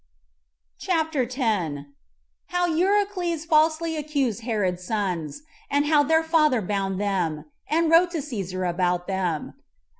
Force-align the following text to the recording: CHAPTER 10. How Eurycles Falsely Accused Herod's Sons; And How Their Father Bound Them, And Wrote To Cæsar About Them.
CHAPTER 0.79 1.27
10. 1.27 1.93
How 2.47 2.65
Eurycles 2.65 3.45
Falsely 3.45 3.95
Accused 3.95 4.41
Herod's 4.41 4.83
Sons; 4.83 5.43
And 5.69 5.85
How 5.85 6.01
Their 6.01 6.23
Father 6.23 6.59
Bound 6.63 6.99
Them, 6.99 7.45
And 7.69 7.91
Wrote 7.91 8.09
To 8.13 8.17
Cæsar 8.17 8.67
About 8.67 9.05
Them. 9.05 9.53